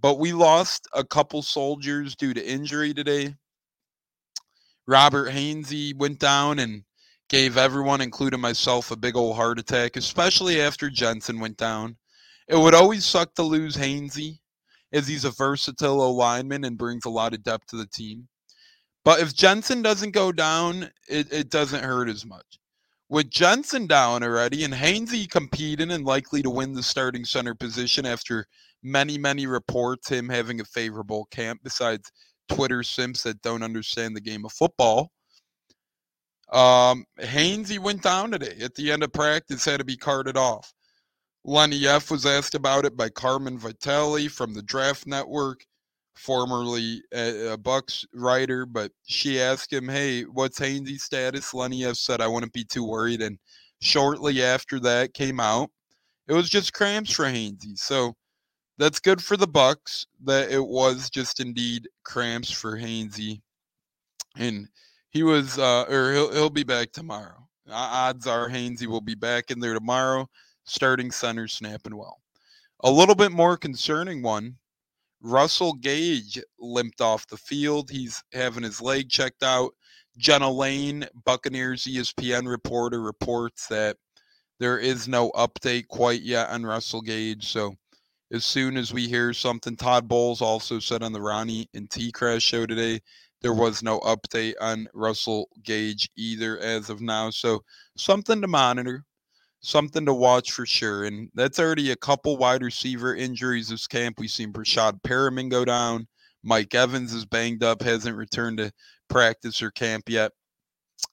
but 0.00 0.18
we 0.18 0.32
lost 0.32 0.86
a 0.92 1.04
couple 1.04 1.42
soldiers 1.42 2.14
due 2.16 2.34
to 2.34 2.46
injury 2.46 2.94
today. 2.94 3.34
Robert 4.86 5.30
Hainsey 5.30 5.96
went 5.96 6.18
down 6.18 6.58
and 6.58 6.84
gave 7.28 7.56
everyone, 7.56 8.00
including 8.00 8.40
myself, 8.40 8.90
a 8.90 8.96
big 8.96 9.16
old 9.16 9.36
heart 9.36 9.58
attack, 9.58 9.96
especially 9.96 10.60
after 10.60 10.90
Jensen 10.90 11.40
went 11.40 11.56
down. 11.56 11.96
It 12.48 12.56
would 12.56 12.74
always 12.74 13.04
suck 13.04 13.34
to 13.34 13.42
lose 13.42 13.76
Hainsey, 13.76 14.38
as 14.92 15.08
he's 15.08 15.24
a 15.24 15.30
versatile 15.30 16.14
lineman 16.14 16.64
and 16.64 16.76
brings 16.76 17.04
a 17.04 17.10
lot 17.10 17.32
of 17.32 17.42
depth 17.42 17.68
to 17.68 17.76
the 17.76 17.86
team. 17.86 18.28
But 19.04 19.20
if 19.20 19.34
Jensen 19.34 19.82
doesn't 19.82 20.12
go 20.12 20.32
down, 20.32 20.90
it, 21.08 21.32
it 21.32 21.50
doesn't 21.50 21.82
hurt 21.82 22.08
as 22.08 22.24
much. 22.24 22.58
With 23.08 23.30
Jensen 23.30 23.86
down 23.86 24.22
already 24.22 24.64
and 24.64 24.72
Hainsey 24.72 25.28
competing 25.28 25.90
and 25.90 26.04
likely 26.04 26.40
to 26.42 26.50
win 26.50 26.72
the 26.72 26.82
starting 26.82 27.24
center 27.24 27.54
position 27.54 28.06
after 28.06 28.46
many, 28.82 29.18
many 29.18 29.46
reports 29.46 30.08
him 30.08 30.28
having 30.28 30.60
a 30.60 30.64
favorable 30.64 31.26
camp, 31.30 31.60
besides 31.62 32.10
Twitter 32.48 32.82
simps 32.82 33.22
that 33.24 33.42
don't 33.42 33.62
understand 33.62 34.16
the 34.16 34.20
game 34.20 34.44
of 34.44 34.52
football. 34.52 35.10
Um, 36.52 37.04
Hainsey 37.20 37.78
went 37.78 38.02
down 38.02 38.30
today 38.30 38.56
at 38.62 38.74
the 38.74 38.92
end 38.92 39.02
of 39.02 39.12
practice, 39.12 39.64
had 39.64 39.78
to 39.78 39.84
be 39.84 39.96
carted 39.96 40.36
off. 40.36 40.72
Lenny 41.44 41.86
F 41.86 42.10
was 42.10 42.24
asked 42.24 42.54
about 42.54 42.84
it 42.84 42.96
by 42.96 43.08
Carmen 43.08 43.58
Vitali 43.58 44.28
from 44.28 44.54
the 44.54 44.62
Draft 44.62 45.06
Network 45.06 45.64
formerly 46.14 47.02
a, 47.14 47.52
a, 47.52 47.56
Bucks 47.58 48.04
writer, 48.14 48.66
but 48.66 48.92
she 49.04 49.40
asked 49.40 49.72
him, 49.72 49.88
"Hey, 49.88 50.22
what's 50.22 50.58
Hainsey's 50.58 51.04
status?" 51.04 51.54
Lenny 51.54 51.84
F 51.84 51.96
said, 51.96 52.20
"I 52.20 52.26
wouldn't 52.28 52.52
be 52.52 52.64
too 52.64 52.84
worried." 52.84 53.22
And 53.22 53.38
shortly 53.80 54.42
after 54.42 54.78
that 54.80 55.14
came 55.14 55.40
out, 55.40 55.70
it 56.28 56.32
was 56.34 56.48
just 56.48 56.72
cramps 56.72 57.12
for 57.12 57.24
Hainsey. 57.24 57.76
So 57.78 58.14
that's 58.78 59.00
good 59.00 59.22
for 59.22 59.36
the 59.36 59.46
Bucks 59.46 60.06
that 60.24 60.50
it 60.50 60.64
was 60.64 61.10
just 61.10 61.40
indeed 61.40 61.88
cramps 62.04 62.50
for 62.50 62.76
Hainsey. 62.76 63.42
And 64.36 64.68
he 65.10 65.22
was 65.22 65.58
uh 65.58 65.84
or 65.88 66.12
he'll 66.12 66.32
he'll 66.32 66.50
be 66.50 66.64
back 66.64 66.92
tomorrow. 66.92 67.48
Odds 67.70 68.26
are 68.26 68.48
Hainsey 68.48 68.86
will 68.86 69.00
be 69.00 69.14
back 69.14 69.50
in 69.50 69.60
there 69.60 69.74
tomorrow, 69.74 70.28
starting 70.64 71.10
center 71.10 71.48
snapping 71.48 71.96
well. 71.96 72.20
A 72.84 72.90
little 72.90 73.14
bit 73.14 73.30
more 73.32 73.56
concerning 73.56 74.22
one. 74.22 74.56
Russell 75.22 75.74
Gage 75.74 76.40
limped 76.58 77.00
off 77.00 77.26
the 77.28 77.36
field. 77.36 77.90
He's 77.90 78.22
having 78.32 78.64
his 78.64 78.80
leg 78.82 79.08
checked 79.08 79.42
out. 79.42 79.72
Jenna 80.18 80.50
Laine, 80.50 81.06
Buccaneers 81.24 81.84
ESPN 81.84 82.46
reporter, 82.48 83.00
reports 83.00 83.66
that 83.68 83.96
there 84.58 84.78
is 84.78 85.08
no 85.08 85.30
update 85.30 85.88
quite 85.88 86.22
yet 86.22 86.50
on 86.50 86.66
Russell 86.66 87.00
Gage. 87.00 87.46
So 87.46 87.74
as 88.32 88.44
soon 88.44 88.76
as 88.76 88.92
we 88.92 89.08
hear 89.08 89.32
something, 89.32 89.76
Todd 89.76 90.08
Bowles 90.08 90.42
also 90.42 90.78
said 90.78 91.02
on 91.02 91.12
the 91.12 91.20
Ronnie 91.20 91.68
and 91.72 91.88
T 91.88 92.12
Crash 92.12 92.42
show 92.42 92.66
today, 92.66 93.00
there 93.40 93.54
was 93.54 93.82
no 93.82 94.00
update 94.00 94.54
on 94.60 94.88
Russell 94.94 95.48
Gage 95.62 96.08
either 96.16 96.58
as 96.58 96.90
of 96.90 97.00
now. 97.00 97.30
So 97.30 97.62
something 97.96 98.40
to 98.40 98.48
monitor, 98.48 99.04
something 99.62 100.04
to 100.06 100.14
watch 100.14 100.52
for 100.52 100.66
sure. 100.66 101.04
And 101.04 101.30
that's 101.34 101.58
already 101.58 101.90
a 101.92 101.96
couple 101.96 102.36
wide 102.36 102.62
receiver 102.62 103.14
injuries 103.14 103.68
this 103.68 103.86
camp. 103.86 104.18
We've 104.18 104.30
seen 104.30 104.52
Breshad 104.52 105.00
Perriman 105.02 105.48
go 105.48 105.64
down. 105.64 106.06
Mike 106.42 106.74
Evans 106.74 107.14
is 107.14 107.24
banged 107.24 107.62
up, 107.62 107.82
hasn't 107.82 108.16
returned 108.16 108.58
to 108.58 108.72
practice 109.08 109.62
or 109.62 109.70
camp 109.70 110.08
yet. 110.08 110.32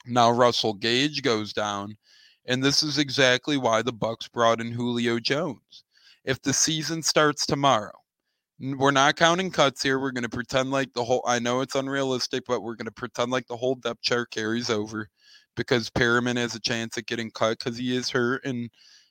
Now 0.06 0.32
Russell 0.32 0.74
Gage 0.74 1.22
goes 1.22 1.54
down, 1.54 1.98
and 2.46 2.64
this 2.64 2.82
is 2.82 2.98
exactly 2.98 3.58
why 3.58 3.82
the 3.82 3.94
Bucks 3.94 4.28
brought 4.28 4.60
in 4.60 4.72
Julio 4.72 5.20
Jones. 5.20 5.84
If 6.26 6.42
the 6.42 6.54
season 6.54 7.04
starts 7.04 7.46
tomorrow, 7.46 7.94
we're 8.60 8.92
not 8.92 9.16
counting 9.16 9.52
cuts 9.52 9.84
here. 9.84 10.00
We're 10.00 10.12
going 10.12 10.24
to 10.24 10.30
pretend 10.30 10.72
like 10.72 10.94
the 10.94 11.04
whole. 11.04 11.24
I 11.28 11.40
know 11.40 11.62
it's 11.62 11.76
unrealistic, 11.76 12.44
but 12.48 12.62
we're 12.62 12.76
going 12.76 12.86
to 12.86 12.92
pretend 12.92 13.32
like 13.32 13.48
the 13.48 13.58
whole 13.58 13.76
depth 13.76 14.02
chart 14.02 14.32
carries 14.32 14.70
over 14.70 15.10
because 15.60 15.90
Perriman 15.90 16.38
has 16.38 16.56
a 16.56 16.60
chance 16.60 16.98
at 16.98 17.06
getting 17.06 17.30
cut 17.32 17.60
because 17.60 17.78
he 17.78 17.94
is 17.96 18.10
hurt 18.10 18.46
and 18.46 18.70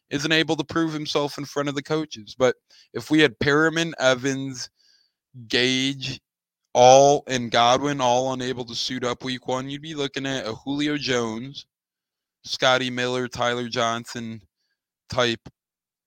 isn't 0.09 0.33
able 0.33 0.57
to 0.57 0.64
prove 0.64 0.95
himself 0.95 1.37
in 1.37 1.45
front 1.45 1.69
of 1.69 1.75
the 1.75 1.83
coaches. 1.83 2.35
But 2.37 2.57
if 2.95 3.11
we 3.11 3.21
had 3.21 3.38
Perriman, 3.38 3.93
Evans, 4.00 4.71
Gage, 5.47 6.19
all 6.73 7.23
and 7.26 7.50
Godwin 7.50 8.00
all 8.00 8.33
unable 8.33 8.64
to 8.64 8.75
suit 8.75 9.05
up 9.05 9.25
week 9.25 9.47
one, 9.47 9.69
you'd 9.69 9.83
be 9.83 9.95
looking 9.95 10.25
at 10.25 10.47
a 10.47 10.55
Julio 10.55 10.97
Jones, 10.97 11.67
Scotty 12.45 12.88
Miller, 12.88 13.28
Tyler 13.28 13.69
Johnson 13.69 14.40
type 15.11 15.49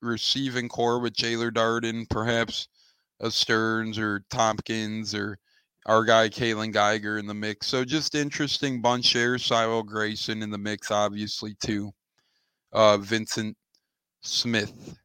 receiving 0.01 0.69
core 0.69 0.99
with 0.99 1.13
Jaelon 1.13 1.51
Darden, 1.51 2.09
perhaps 2.09 2.67
a 3.19 3.29
Sterns 3.29 3.99
or 3.99 4.23
Thompkins 4.31 5.13
or 5.13 5.37
our 5.85 6.03
guy 6.03 6.29
Kaylon 6.29 6.71
Geiger 6.71 7.17
in 7.17 7.25
the 7.25 7.33
mix. 7.33 7.67
So 7.67 7.83
just 7.83 8.15
interesting 8.15 8.81
bunch 8.81 9.13
there. 9.13 9.37
Cyril 9.37 9.83
Grayson 9.83 10.43
in 10.43 10.51
the 10.51 10.57
mix, 10.57 10.91
obviously, 10.91 11.55
too. 11.63 11.91
Uh, 12.73 12.97
Vyncint 12.97 13.55
Smith 14.21 14.97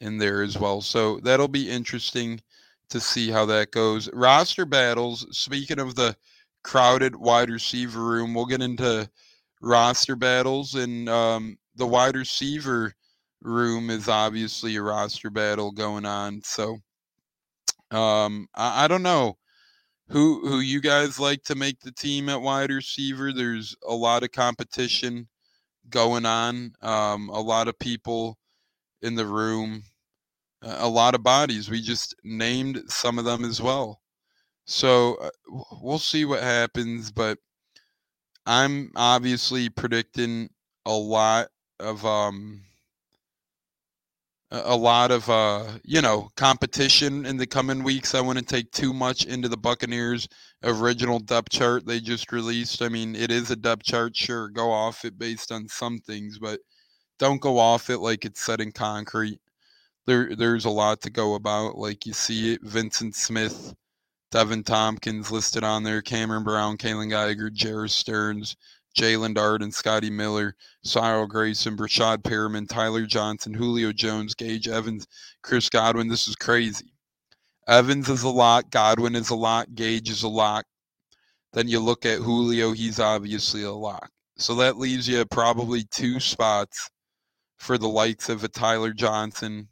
in 0.00 0.18
there 0.18 0.42
as 0.42 0.56
well. 0.56 0.80
So 0.80 1.18
that'll 1.20 1.48
be 1.48 1.68
interesting 1.68 2.40
to 2.88 3.00
see 3.00 3.30
how 3.30 3.44
that 3.46 3.72
goes. 3.72 4.08
Roster 4.12 4.64
battles. 4.64 5.26
Speaking 5.36 5.78
of 5.78 5.94
the 5.94 6.16
crowded 6.62 7.16
wide 7.16 7.50
receiver 7.50 8.02
room, 8.02 8.34
we'll 8.34 8.46
get 8.46 8.62
into 8.62 9.08
roster 9.62 10.16
battles 10.16 10.74
and 10.74 11.08
um, 11.08 11.58
the 11.76 11.86
wide 11.86 12.16
receiver 12.16 12.94
room 13.42 13.90
is 13.90 14.08
obviously 14.08 14.76
a 14.76 14.82
roster 14.82 15.30
battle 15.30 15.70
going 15.70 16.06
on. 16.06 16.40
So 16.42 16.78
um, 17.90 18.48
I, 18.54 18.84
I 18.84 18.88
don't 18.88 19.02
know 19.02 19.36
who 20.10 20.46
who 20.46 20.60
you 20.60 20.80
guys 20.80 21.20
like 21.20 21.44
to 21.44 21.54
make 21.54 21.80
the 21.80 21.92
team 21.92 22.28
at 22.28 22.42
wide 22.42 22.70
receiver. 22.70 23.32
There's 23.32 23.76
a 23.86 23.94
lot 23.94 24.22
of 24.22 24.32
competition 24.32 25.28
going 25.88 26.26
on. 26.26 26.72
Um, 26.82 27.30
a 27.30 27.40
lot 27.40 27.68
of 27.68 27.78
people 27.78 28.38
in 29.02 29.14
the 29.14 29.26
room, 29.26 29.84
a 30.62 30.88
lot 30.88 31.14
of 31.14 31.22
bodies. 31.22 31.70
We 31.70 31.80
just 31.80 32.14
named 32.24 32.82
some 32.88 33.18
of 33.18 33.24
them 33.24 33.44
as 33.44 33.62
well. 33.62 34.00
So 34.66 35.16
uh, 35.16 35.30
we'll 35.82 35.98
see 35.98 36.24
what 36.24 36.42
happens, 36.42 37.10
but 37.12 37.38
I'm 38.46 38.90
obviously 38.96 39.68
predicting 39.68 40.50
a 40.86 40.92
lot 40.92 41.48
of 41.78 42.04
um 42.04 42.62
a 44.50 44.76
lot 44.76 45.10
of 45.10 45.28
uh, 45.30 45.64
you 45.84 46.02
know 46.02 46.28
competition 46.36 47.24
in 47.26 47.36
the 47.36 47.46
coming 47.46 47.82
weeks. 47.82 48.14
I 48.14 48.20
wouldn't 48.20 48.48
take 48.48 48.70
too 48.72 48.92
much 48.92 49.24
into 49.24 49.48
the 49.48 49.56
Buccaneers 49.56 50.28
original 50.64 51.18
depth 51.20 51.50
chart 51.50 51.86
they 51.86 52.00
just 52.00 52.32
released. 52.32 52.82
I 52.82 52.88
mean, 52.88 53.14
it 53.14 53.30
is 53.30 53.50
a 53.50 53.56
depth 53.56 53.84
chart, 53.84 54.16
sure, 54.16 54.48
go 54.48 54.70
off 54.70 55.04
it 55.04 55.18
based 55.18 55.52
on 55.52 55.68
some 55.68 55.98
things, 55.98 56.38
but 56.38 56.60
don't 57.18 57.40
go 57.40 57.58
off 57.58 57.90
it 57.90 57.98
like 57.98 58.24
it's 58.24 58.42
set 58.42 58.60
in 58.60 58.72
concrete. 58.72 59.40
There 60.06 60.34
there's 60.34 60.64
a 60.64 60.70
lot 60.70 61.00
to 61.02 61.10
go 61.10 61.34
about, 61.34 61.76
like 61.78 62.06
you 62.06 62.12
see 62.12 62.54
it. 62.54 62.64
Vyncint 62.64 63.14
Smith, 63.14 63.74
Deven 64.32 64.64
Thompkins 64.64 65.30
listed 65.30 65.64
on 65.64 65.84
there, 65.84 66.02
Cameron 66.02 66.44
Brown, 66.44 66.76
Kaylon 66.76 67.10
Geiger, 67.10 67.50
Jerreth 67.50 67.90
Sterns, 67.90 68.56
Jaelon 68.98 69.34
Darden, 69.34 69.72
Scotty 69.72 70.10
Miller, 70.10 70.56
Cyril 70.82 71.26
Grayson, 71.26 71.76
Breshad 71.76 72.18
Perriman, 72.18 72.68
Tyler 72.68 73.06
Johnson, 73.06 73.54
Julio 73.54 73.92
Jones, 73.92 74.34
Gage 74.34 74.68
Evans, 74.68 75.06
Chris 75.42 75.68
Godwin. 75.68 76.08
This 76.08 76.28
is 76.28 76.36
crazy. 76.36 76.92
Evans 77.68 78.08
is 78.08 78.22
a 78.24 78.28
lot. 78.28 78.70
Godwin 78.70 79.14
is 79.14 79.30
a 79.30 79.36
lot. 79.36 79.74
Gage 79.74 80.10
is 80.10 80.22
a 80.22 80.28
lot. 80.28 80.64
Then 81.52 81.68
you 81.68 81.80
look 81.80 82.04
at 82.06 82.18
Julio, 82.18 82.72
he's 82.72 83.00
obviously 83.00 83.62
a 83.62 83.72
lot. 83.72 84.10
So 84.36 84.54
that 84.56 84.78
leaves 84.78 85.08
you 85.08 85.24
probably 85.26 85.84
two 85.84 86.18
spots 86.18 86.90
for 87.58 87.76
the 87.76 87.88
likes 87.88 88.28
of 88.28 88.42
a 88.42 88.48
Tyler 88.48 88.92
Johnson, 88.92 89.68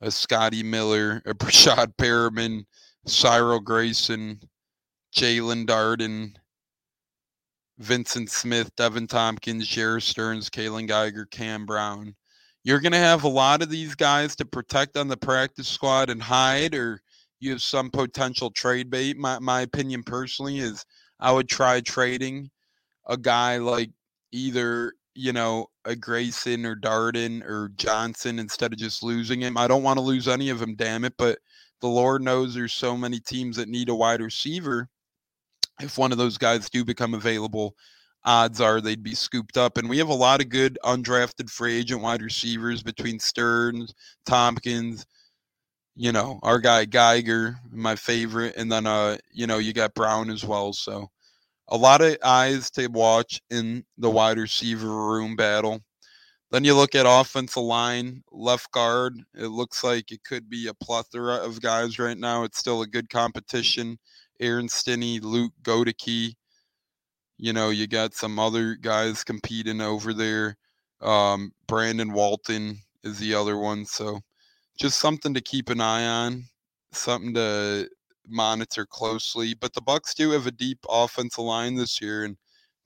a 0.00 0.10
Scotty 0.10 0.62
Miller, 0.62 1.22
a 1.24 1.34
Breshad 1.34 1.94
Perriman, 1.96 2.64
Cyril 3.06 3.60
Grayson, 3.60 4.40
Jaelon 5.14 5.66
Darden, 5.66 6.34
Vyncint 7.80 8.28
Smith, 8.28 8.74
Deven 8.76 9.08
Thompkins, 9.08 9.68
Jerreth 9.68 10.02
Sterns, 10.02 10.50
Kaylon 10.50 10.86
Geiger, 10.86 11.26
Cam 11.26 11.66
Brown. 11.66 12.14
You're 12.64 12.80
going 12.80 12.92
to 12.92 12.98
have 12.98 13.24
a 13.24 13.28
lot 13.28 13.62
of 13.62 13.70
these 13.70 13.94
guys 13.94 14.36
to 14.36 14.44
protect 14.44 14.96
on 14.96 15.08
the 15.08 15.16
practice 15.16 15.68
squad 15.68 16.10
and 16.10 16.22
hide, 16.22 16.74
or 16.74 17.02
you 17.40 17.50
have 17.50 17.62
some 17.62 17.90
potential 17.90 18.50
trade 18.50 18.88
bait. 18.88 19.16
My, 19.16 19.38
my 19.40 19.62
opinion 19.62 20.04
personally 20.04 20.60
is 20.60 20.84
I 21.18 21.32
would 21.32 21.48
try 21.48 21.80
trading 21.80 22.50
a 23.06 23.16
guy 23.16 23.56
like 23.56 23.90
either, 24.30 24.92
you 25.14 25.32
know, 25.32 25.66
a 25.84 25.96
Grayson 25.96 26.64
or 26.64 26.76
Darden 26.76 27.42
or 27.42 27.70
Johnson 27.76 28.38
instead 28.38 28.72
of 28.72 28.78
just 28.78 29.02
losing 29.02 29.40
him. 29.40 29.56
I 29.56 29.66
don't 29.66 29.82
want 29.82 29.98
to 29.98 30.02
lose 30.02 30.28
any 30.28 30.50
of 30.50 30.60
them, 30.60 30.76
damn 30.76 31.04
it. 31.04 31.14
But 31.18 31.38
the 31.80 31.88
Lord 31.88 32.22
knows 32.22 32.54
there's 32.54 32.72
so 32.72 32.96
many 32.96 33.18
teams 33.18 33.56
that 33.56 33.68
need 33.68 33.88
a 33.88 33.94
wide 33.94 34.20
receiver 34.20 34.88
if 35.80 35.98
one 35.98 36.12
of 36.12 36.18
those 36.18 36.38
guys 36.38 36.70
do 36.70 36.84
become 36.84 37.14
available, 37.14 37.74
odds 38.24 38.60
are 38.60 38.80
they'd 38.80 39.02
be 39.02 39.14
scooped 39.14 39.56
up. 39.56 39.78
And 39.78 39.88
we 39.88 39.98
have 39.98 40.08
a 40.08 40.14
lot 40.14 40.40
of 40.40 40.48
good 40.48 40.78
undrafted 40.84 41.50
free 41.50 41.78
agent 41.78 42.02
wide 42.02 42.22
receivers 42.22 42.82
between 42.82 43.18
Sterns, 43.18 43.94
Thompkins, 44.26 45.06
you 45.94 46.12
know, 46.12 46.38
our 46.42 46.58
guy 46.58 46.84
Geiger, 46.84 47.58
my 47.70 47.96
favorite, 47.96 48.54
and 48.56 48.70
then 48.70 48.86
uh, 48.86 49.16
you 49.30 49.46
know, 49.46 49.58
you 49.58 49.72
got 49.72 49.94
Brown 49.94 50.30
as 50.30 50.44
well. 50.44 50.72
So 50.72 51.10
a 51.68 51.76
lot 51.76 52.02
of 52.02 52.16
eyes 52.24 52.70
to 52.72 52.86
watch 52.88 53.40
in 53.50 53.84
the 53.98 54.10
wide 54.10 54.38
receiver 54.38 54.88
room 54.88 55.36
battle. 55.36 55.80
Then 56.50 56.64
you 56.64 56.74
look 56.74 56.94
at 56.94 57.06
offensive 57.08 57.62
line, 57.62 58.22
left 58.30 58.70
guard. 58.72 59.18
It 59.34 59.46
looks 59.46 59.82
like 59.82 60.12
it 60.12 60.22
could 60.22 60.50
be 60.50 60.66
a 60.66 60.74
plethora 60.74 61.36
of 61.36 61.62
guys 61.62 61.98
right 61.98 62.18
now. 62.18 62.44
It's 62.44 62.58
still 62.58 62.82
a 62.82 62.86
good 62.86 63.08
competition. 63.08 63.98
Aaron 64.40 64.68
Stinnie, 64.68 65.20
Luke 65.20 65.52
Goedeke. 65.62 66.34
You 67.38 67.52
know, 67.52 67.70
you 67.70 67.86
got 67.86 68.14
some 68.14 68.38
other 68.38 68.74
guys 68.74 69.24
competing 69.24 69.80
over 69.80 70.12
there. 70.14 70.56
Um, 71.00 71.52
Brandon 71.66 72.12
Walton 72.12 72.78
is 73.02 73.18
the 73.18 73.34
other 73.34 73.58
one. 73.58 73.84
So 73.84 74.20
just 74.78 75.00
something 75.00 75.34
to 75.34 75.40
keep 75.40 75.68
an 75.70 75.80
eye 75.80 76.06
on, 76.06 76.44
something 76.92 77.34
to 77.34 77.88
monitor 78.28 78.86
closely. 78.86 79.54
But 79.54 79.74
the 79.74 79.80
Bucks 79.80 80.14
do 80.14 80.30
have 80.30 80.46
a 80.46 80.52
deep 80.52 80.78
offensive 80.88 81.44
line 81.44 81.74
this 81.74 82.00
year, 82.00 82.24
and 82.24 82.36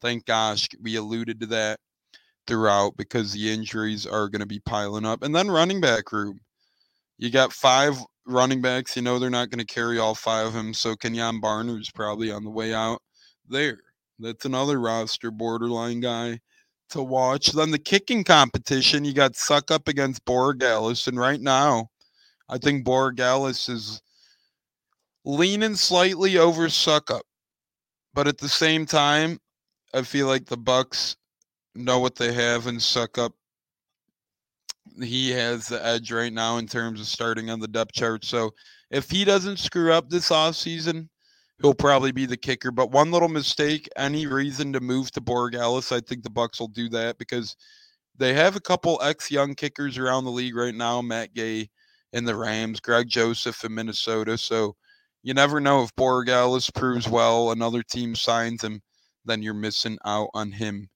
thank 0.01 0.25
gosh 0.27 0.69
we 0.83 0.97
alluded 0.97 1.41
to 1.41 1.47
that 1.47 1.81
throughout 2.47 2.97
because 2.97 3.33
the 3.33 3.53
injuries 3.53 4.07
are 4.07 4.29
going 4.29 4.41
to 4.41 4.47
be 4.47 4.61
piling 4.61 5.05
up. 5.05 5.23
And 5.23 5.35
then 5.35 5.51
running 5.51 5.81
back 5.81 6.13
room. 6.13 6.41
You 7.19 7.31
got 7.31 7.53
five 7.53 7.99
running 8.27 8.61
backs, 8.61 8.97
you 8.97 9.03
know 9.03 9.19
they're 9.19 9.31
not 9.31 9.51
going 9.51 9.65
to 9.65 9.75
carry 9.75 9.99
all 9.99 10.15
five 10.15 10.49
of 10.49 10.53
them. 10.53 10.75
So 10.75 10.95
Kenjon 10.95 11.41
Barner's 11.41 11.91
probably 11.91 12.31
on 12.31 12.45
the 12.45 12.51
way 12.51 12.75
out 12.75 13.01
there. 13.49 13.79
That's 14.19 14.45
another 14.45 14.81
roster 14.81 15.31
borderline 15.31 16.01
guy 16.01 16.41
to 16.91 17.03
watch. 17.03 17.53
Then 17.53 17.71
the 17.71 17.79
kicking 17.79 18.25
competition, 18.25 19.05
you 19.05 19.13
got 19.13 19.33
Succop 19.33 19.89
against 19.89 20.25
Borregales. 20.25 21.07
And 21.07 21.19
right 21.19 21.41
now, 21.41 21.89
I 22.49 22.59
think 22.59 22.87
Borregales 22.87 23.69
is 23.69 24.01
leaning 25.25 25.75
slightly 25.75 26.39
over 26.39 26.69
Succop, 26.69 27.23
but 28.15 28.29
at 28.29 28.39
the 28.39 28.49
same 28.49 28.87
time, 28.87 29.39
I 29.93 30.03
feel 30.03 30.27
like 30.27 30.47
the 30.47 30.57
Bucks 30.57 31.17
know 31.75 31.99
what 31.99 32.17
they 32.17 32.33
have 32.33 32.67
and 32.67 32.79
Succop. 32.79 33.33
He 35.03 35.31
has 35.31 35.69
the 35.69 35.85
edge 35.85 36.13
right 36.13 36.33
now 36.33 36.59
in 36.59 36.67
terms 36.67 37.01
of 37.01 37.07
starting 37.07 37.51
on 37.51 37.61
the 37.61 37.69
depth 37.69 37.93
chart. 37.93 38.25
So 38.25 38.53
if 38.91 39.11
he 39.11 39.25
doesn't 39.25 39.59
screw 39.59 39.93
up 39.93 40.09
this 40.09 40.31
offseason, 40.31 41.09
he'll 41.61 41.75
probably 41.75 42.13
be 42.13 42.27
the 42.27 42.37
kicker. 42.37 42.71
But 42.71 42.93
one 42.93 43.11
little 43.11 43.29
mistake, 43.29 43.89
any 43.97 44.27
reason 44.27 44.73
to 44.73 44.81
move 44.81 45.11
to 45.13 45.21
Borregales, 45.21 45.95
I 45.95 46.01
think 46.01 46.23
the 46.23 46.31
Bucks 46.31 46.61
will 46.61 46.69
do 46.69 46.89
that 46.91 47.19
because 47.19 47.57
they 48.17 48.35
have 48.35 48.57
a 48.57 48.61
couple 48.61 49.01
ex 49.03 49.31
young 49.31 49.55
kickers 49.55 49.99
around 49.99 50.25
the 50.25 50.31
league 50.31 50.57
right 50.57 50.75
now. 50.75 51.03
Matt 51.03 51.35
Gay 51.35 51.69
in 52.13 52.25
the 52.25 52.37
Rams, 52.37 52.81
Greg 52.81 53.09
Joseph 53.09 53.65
in 53.65 53.75
Minnesota. 53.75 54.39
So 54.39 54.77
you 55.23 55.35
never 55.35 55.61
know 55.61 55.83
if 55.83 55.95
Borregales 55.97 56.73
proves 56.75 57.09
well, 57.09 57.51
another 57.51 57.83
team 57.83 58.15
signs 58.15 58.63
him, 58.63 58.81
then 59.25 59.43
you're 59.43 59.55
missing 59.55 59.99
out 60.05 60.31
on 60.35 60.53
him. 60.53 60.89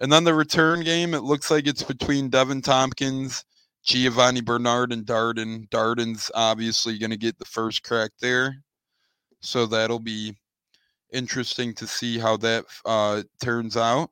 And 0.00 0.10
then 0.10 0.24
the 0.24 0.34
return 0.34 0.80
game, 0.80 1.12
it 1.12 1.24
looks 1.24 1.50
like 1.50 1.66
it's 1.66 1.82
between 1.82 2.30
Deven 2.30 2.62
Thompkins, 2.62 3.44
Giovani 3.84 4.40
Bernard, 4.40 4.92
and 4.92 5.04
Darden. 5.04 5.68
Darden's 5.68 6.30
obviously 6.34 6.98
going 6.98 7.10
to 7.10 7.18
get 7.18 7.38
the 7.38 7.44
first 7.44 7.82
crack 7.82 8.10
there. 8.18 8.56
So 9.40 9.66
that'll 9.66 10.00
be 10.00 10.34
interesting 11.12 11.74
to 11.74 11.86
see 11.86 12.18
how 12.18 12.38
that 12.38 12.64
uh, 12.86 13.22
turns 13.42 13.76
out, 13.76 14.10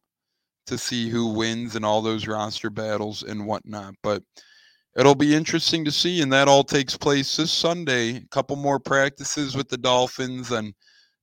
to 0.66 0.76
see 0.76 1.08
who 1.08 1.32
wins 1.32 1.74
and 1.74 1.86
all 1.86 2.02
those 2.02 2.26
roster 2.26 2.68
battles 2.68 3.22
and 3.22 3.46
whatnot. 3.46 3.94
But 4.02 4.22
it'll 4.94 5.14
be 5.14 5.34
interesting 5.34 5.86
to 5.86 5.90
see. 5.90 6.20
And 6.20 6.30
that 6.34 6.48
all 6.48 6.64
takes 6.64 6.98
place 6.98 7.34
this 7.34 7.50
Sunday. 7.50 8.16
A 8.16 8.28
couple 8.30 8.56
more 8.56 8.78
practices 8.78 9.56
with 9.56 9.70
the 9.70 9.78
Dolphins. 9.78 10.50
And 10.50 10.74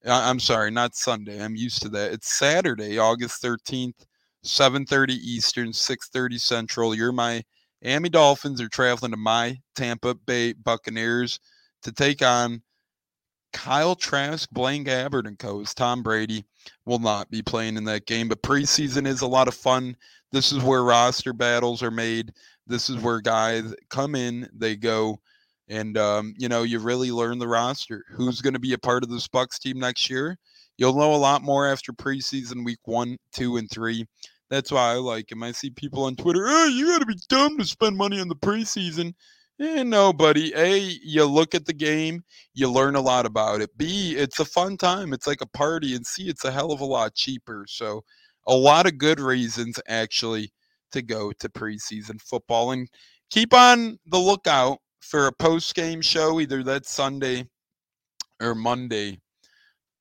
I'm 0.03 0.39
sorry, 0.39 0.71
not 0.71 0.95
Sunday. 0.95 1.39
I'm 1.39 1.55
used 1.55 1.83
to 1.83 1.89
that. 1.89 2.13
It's 2.13 2.33
Saturday, 2.33 2.97
August 2.97 3.43
13th 3.43 4.05
7:30 4.45 5.13
Eastern, 5.13 5.73
6:30 5.73 6.39
Central. 6.39 6.95
You're 6.95 7.11
my 7.11 7.43
Miami 7.83 8.09
Dolphins 8.09 8.61
are 8.61 8.69
traveling 8.69 9.11
to 9.11 9.17
my 9.17 9.59
Tampa 9.75 10.15
Bay 10.15 10.53
Buccaneers 10.53 11.39
to 11.83 11.91
take 11.91 12.21
on 12.21 12.61
Kyle 13.53 13.95
Trask, 13.95 14.49
Blaine 14.51 14.83
Gabbert, 14.83 15.27
and 15.27 15.37
co. 15.37 15.63
Tom 15.63 16.03
Brady 16.03 16.45
will 16.85 16.99
not 16.99 17.29
be 17.29 17.41
playing 17.41 17.77
in 17.77 17.83
that 17.85 18.05
game, 18.05 18.27
but 18.27 18.41
preseason 18.41 19.07
is 19.07 19.21
a 19.21 19.27
lot 19.27 19.47
of 19.47 19.53
fun. 19.53 19.95
This 20.31 20.51
is 20.51 20.63
where 20.63 20.83
roster 20.83 21.31
battles 21.31 21.81
are 21.81 21.91
made. 21.91 22.33
This 22.67 22.89
is 22.89 22.97
where 22.97 23.21
guys 23.21 23.73
come 23.89 24.15
in, 24.15 24.49
they 24.53 24.75
go, 24.75 25.19
and 25.67 25.97
um, 25.97 26.33
you 26.37 26.49
know 26.49 26.63
you 26.63 26.79
really 26.79 27.11
learn 27.11 27.39
the 27.39 27.47
roster. 27.47 28.03
Who's 28.09 28.41
going 28.41 28.53
to 28.55 28.59
be 28.59 28.73
a 28.73 28.77
part 28.77 29.03
of 29.03 29.09
this 29.09 29.27
Bucks 29.27 29.59
team 29.59 29.79
next 29.79 30.09
year? 30.09 30.37
You'll 30.77 30.97
know 30.97 31.13
a 31.13 31.15
lot 31.15 31.41
more 31.41 31.67
after 31.67 31.93
preseason 31.93 32.65
week 32.65 32.79
one, 32.85 33.17
two, 33.31 33.57
and 33.57 33.69
three. 33.69 34.05
That's 34.55 34.71
why 34.71 34.93
I 34.93 34.95
like 34.95 35.33
him. 35.33 35.43
I 35.43 35.51
see 35.51 35.69
people 35.69 36.05
on 36.05 36.15
Twitter, 36.15 36.45
oh, 36.47 36.67
you 36.67 36.87
got 36.87 36.99
to 36.99 37.05
be 37.05 37.19
dumb 37.27 37.57
to 37.57 37.65
spend 37.65 37.97
money 37.97 38.21
on 38.21 38.29
the 38.29 38.37
preseason. 38.37 39.13
Eh, 39.59 39.83
no, 39.83 40.13
buddy. 40.13 40.53
A, 40.55 40.77
you 41.03 41.25
look 41.25 41.53
at 41.53 41.65
the 41.65 41.73
game, 41.73 42.23
you 42.53 42.71
learn 42.71 42.95
a 42.95 43.01
lot 43.01 43.25
about 43.25 43.59
it. 43.59 43.77
B, 43.77 44.15
it's 44.15 44.39
a 44.39 44.45
fun 44.45 44.77
time. 44.77 45.11
It's 45.11 45.27
like 45.27 45.41
a 45.41 45.45
party. 45.45 45.93
And 45.93 46.07
C, 46.07 46.29
it's 46.29 46.45
a 46.45 46.51
hell 46.51 46.71
of 46.71 46.79
a 46.79 46.85
lot 46.85 47.15
cheaper. 47.15 47.65
So, 47.67 48.05
a 48.47 48.55
lot 48.55 48.85
of 48.85 48.97
good 48.97 49.19
reasons 49.19 49.77
actually 49.89 50.53
to 50.93 51.01
go 51.01 51.33
to 51.33 51.49
preseason 51.49 52.21
football. 52.21 52.71
And 52.71 52.87
keep 53.29 53.53
on 53.53 53.99
the 54.05 54.19
lookout 54.19 54.77
for 55.01 55.27
a 55.27 55.33
post 55.33 55.75
game 55.75 55.99
show, 55.99 56.39
either 56.39 56.63
that 56.63 56.85
Sunday 56.85 57.43
or 58.41 58.55
Monday 58.55 59.19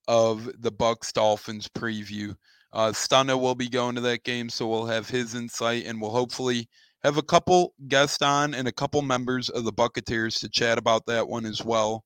of 0.07 0.49
the 0.63 0.71
Bucks 0.71 1.11
Dolphins 1.11 1.67
preview. 1.67 2.37
Uh, 2.75 2.91
Stunna 2.91 3.41
will 3.41 3.55
be 3.55 3.69
going 3.69 3.95
to 3.95 4.01
that 4.01 4.25
game, 4.25 4.49
so 4.49 4.67
we'll 4.67 4.87
have 4.87 5.09
his 5.09 5.37
insight, 5.37 5.87
and 5.87 6.01
we'll 6.01 6.11
hopefully 6.11 6.69
have 7.05 7.19
a 7.19 7.23
couple 7.23 7.73
guests 7.87 8.21
on 8.21 8.53
and 8.53 8.67
a 8.67 8.73
couple 8.73 9.01
members 9.01 9.49
of 9.49 9.65
the 9.65 9.73
Buccateers 9.73 10.41
to 10.41 10.49
chat 10.49 10.77
about 10.77 11.07
that 11.07 11.29
one 11.29 11.47
as 11.47 11.65
well. 11.65 12.05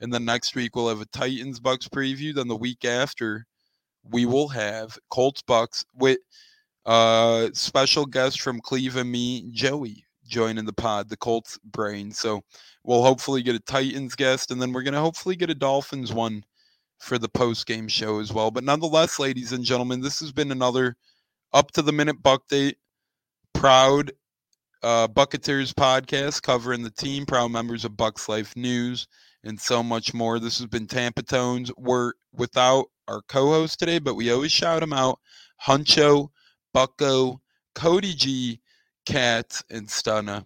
And 0.00 0.12
then 0.12 0.24
next 0.24 0.54
week 0.54 0.74
we'll 0.74 0.88
have 0.88 1.00
a 1.02 1.06
Titans 1.06 1.60
Bucks 1.60 1.86
preview. 1.88 2.34
Then 2.34 2.48
the 2.48 2.56
week 2.56 2.84
after, 2.84 3.44
we 4.04 4.24
will 4.24 4.48
have 4.48 4.98
Colts 5.10 5.42
Bucks 5.42 5.84
with 5.94 6.18
uh 6.86 7.48
special 7.52 8.06
guest 8.06 8.40
from 8.40 8.60
Cleveland, 8.60 9.10
me, 9.10 9.50
Joey, 9.50 10.04
joining 10.26 10.64
the 10.64 10.72
pod, 10.72 11.08
the 11.08 11.16
Colts 11.16 11.58
brain. 11.64 12.10
So 12.12 12.42
we'll 12.84 13.02
hopefully 13.02 13.42
get 13.42 13.56
a 13.56 13.60
Titans 13.60 14.14
guest, 14.14 14.50
and 14.50 14.62
then 14.62 14.72
we're 14.72 14.82
gonna 14.82 15.00
hopefully 15.00 15.36
get 15.36 15.50
a 15.50 15.54
Dolphins 15.54 16.12
one 16.12 16.44
for 17.00 17.18
the 17.18 17.28
post 17.28 17.66
game 17.66 17.88
show 17.88 18.20
as 18.20 18.32
well. 18.32 18.50
But 18.50 18.64
nonetheless, 18.64 19.18
ladies 19.18 19.52
and 19.52 19.64
gentlemen, 19.64 20.00
this 20.00 20.20
has 20.20 20.32
been 20.32 20.50
another 20.50 20.96
up 21.52 21.70
to 21.72 21.82
the 21.82 21.92
minute 21.92 22.22
buck 22.22 22.48
date. 22.48 22.76
Proud 23.54 24.12
uh, 24.82 25.08
Buccateers 25.08 25.72
podcast 25.72 26.42
covering 26.42 26.82
the 26.82 26.90
team, 26.90 27.26
proud 27.26 27.50
members 27.50 27.84
of 27.84 27.96
Bucks 27.96 28.28
Life 28.28 28.54
News, 28.56 29.06
and 29.44 29.60
so 29.60 29.82
much 29.82 30.14
more. 30.14 30.38
This 30.38 30.58
has 30.58 30.66
been 30.66 30.86
Tampa 30.86 31.22
Tones. 31.22 31.70
We're 31.76 32.12
without 32.32 32.86
our 33.08 33.22
co 33.28 33.50
host 33.50 33.78
today, 33.78 33.98
but 33.98 34.14
we 34.14 34.30
always 34.30 34.52
shout 34.52 34.80
them 34.80 34.92
out 34.92 35.18
Huncho, 35.64 36.28
Bucko, 36.74 37.40
Cody 37.74 38.14
G, 38.14 38.60
Cat, 39.06 39.60
and 39.70 39.88
Stunna. 39.88 40.44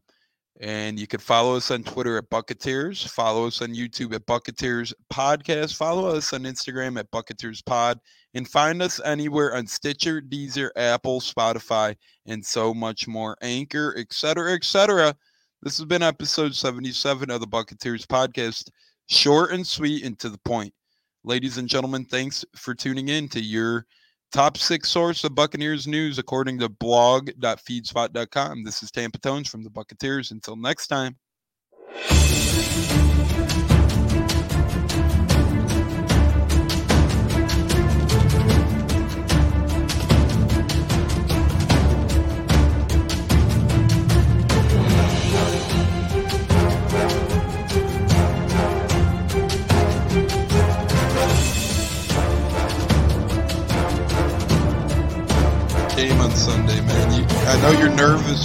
And 0.60 1.00
you 1.00 1.06
can 1.06 1.20
follow 1.20 1.56
us 1.56 1.70
on 1.70 1.82
Twitter 1.82 2.18
at 2.18 2.28
Bucketeers. 2.28 3.08
Follow 3.08 3.46
us 3.46 3.62
on 3.62 3.74
YouTube 3.74 4.14
at 4.14 4.26
Bucketeers 4.26 4.92
Podcast. 5.10 5.74
Follow 5.74 6.14
us 6.14 6.34
on 6.34 6.42
Instagram 6.42 6.98
at 6.98 7.10
Bucketeers 7.10 7.64
Pod. 7.64 7.98
And 8.34 8.46
find 8.46 8.82
us 8.82 9.00
anywhere 9.02 9.56
on 9.56 9.66
Stitcher, 9.66 10.20
Deezer, 10.20 10.68
Apple, 10.76 11.20
Spotify, 11.20 11.96
and 12.26 12.44
so 12.44 12.74
much 12.74 13.08
more. 13.08 13.38
Anchor, 13.40 13.94
etc., 13.96 14.52
etc. 14.52 15.16
This 15.62 15.78
has 15.78 15.86
been 15.86 16.02
episode 16.02 16.54
77 16.54 17.30
of 17.30 17.40
the 17.40 17.46
Bucketeers 17.46 18.06
Podcast. 18.06 18.68
Short 19.06 19.52
and 19.52 19.66
sweet 19.66 20.04
and 20.04 20.18
to 20.18 20.28
the 20.28 20.38
point. 20.44 20.74
Ladies 21.24 21.56
and 21.56 21.68
gentlemen, 21.68 22.04
thanks 22.04 22.44
for 22.54 22.74
tuning 22.74 23.08
in 23.08 23.28
to 23.30 23.40
your 23.40 23.86
Top 24.32 24.56
six 24.56 24.88
source 24.88 25.24
of 25.24 25.34
Buccaneers 25.34 25.88
news, 25.88 26.18
according 26.18 26.60
to 26.60 26.68
blog.feedspot.com. 26.68 28.62
This 28.62 28.80
is 28.80 28.92
Tampa 28.92 29.18
Tones 29.18 29.48
from 29.48 29.64
the 29.64 29.70
Buccaneers. 29.70 30.30
Until 30.30 30.54
next 30.54 30.86
time. 30.86 31.16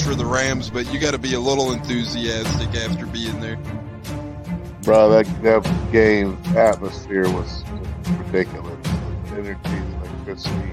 For 0.06 0.14
the 0.14 0.26
Rams, 0.26 0.70
but 0.70 0.92
you 0.94 1.00
got 1.00 1.12
to 1.12 1.18
be 1.18 1.34
a 1.34 1.40
little 1.40 1.72
enthusiastic 1.72 2.70
after 2.76 3.08
being 3.08 3.40
there. 3.40 3.58
Bro, 4.84 5.10
that, 5.10 5.26
that 5.42 5.92
game 5.92 6.38
atmosphere 6.56 7.24
was 7.24 7.64
ridiculous. 8.20 8.78
The 8.84 9.36
energy, 9.38 9.60
the 9.64 10.06
electricity. 10.06 10.72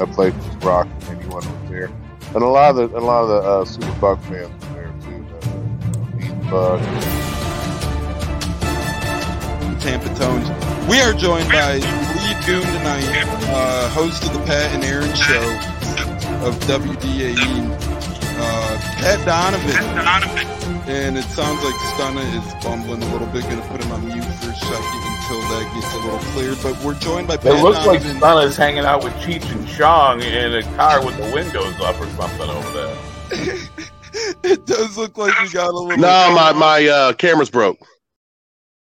I 0.00 0.04
played 0.06 0.34
with 0.34 0.64
Rock, 0.64 0.86
anyone 1.08 1.34
was 1.34 1.70
there, 1.70 1.90
and 2.34 2.42
a 2.42 2.46
lot 2.46 2.78
of 2.78 2.92
the 2.92 2.98
a 2.98 3.00
lot 3.00 3.24
of 3.24 3.28
the 3.28 3.48
uh, 3.48 3.64
Super 3.64 4.00
Buck 4.00 4.20
fans 4.22 4.64
were 4.68 4.74
there 4.74 4.94
too. 5.02 5.26
The, 6.20 6.32
Bug. 6.48 6.80
Tampa 9.80 10.14
Tones. 10.14 10.48
We 10.88 11.00
are 11.00 11.12
joined 11.12 11.48
by 11.48 11.74
Lee 11.74 12.46
Goon 12.46 12.62
tonight, 12.62 13.24
uh, 13.48 13.88
host 13.90 14.22
of 14.22 14.32
the 14.32 14.38
Pat 14.46 14.72
and 14.72 14.84
Aaron 14.84 15.12
Show 15.14 15.42
of 16.46 16.54
WDAE, 16.60 17.91
Pat 19.02 19.26
Donovan. 19.26 20.88
And 20.88 21.18
it 21.18 21.24
sounds 21.24 21.62
like 21.64 21.74
Stunna 21.74 22.22
is 22.38 22.64
bumbling 22.64 23.02
a 23.02 23.12
little 23.12 23.26
bit. 23.28 23.42
Going 23.42 23.60
to 23.60 23.68
put 23.68 23.82
him 23.82 23.90
on 23.90 24.06
mute 24.06 24.22
for 24.22 24.50
a 24.50 24.54
second 24.54 25.02
until 25.10 25.40
that 25.50 25.70
gets 25.74 25.92
a 25.94 25.98
little 25.98 26.18
clear. 26.30 26.54
But 26.62 26.84
we're 26.84 26.94
joined 26.94 27.26
by 27.26 27.36
Pat 27.36 27.58
It 27.58 27.62
looks 27.62 27.84
like 27.84 28.00
Donovan. 28.00 28.20
Stunna 28.20 28.46
is 28.46 28.56
hanging 28.56 28.84
out 28.84 29.02
with 29.02 29.12
Cheech 29.14 29.50
and 29.50 29.66
Chong 29.68 30.22
in 30.22 30.54
a 30.54 30.62
car 30.76 31.04
with 31.04 31.16
the 31.16 31.34
windows 31.34 31.74
up 31.80 32.00
or 32.00 32.06
something 32.10 32.48
over 32.48 32.70
there. 32.72 32.96
it 34.44 34.66
does 34.66 34.96
look 34.96 35.18
like 35.18 35.36
we 35.40 35.48
got 35.50 35.70
a 35.70 35.78
little. 35.78 35.98
No, 35.98 36.32
my 36.32 36.52
my 36.52 36.86
uh, 36.86 37.12
camera's 37.14 37.50
broke. 37.50 37.78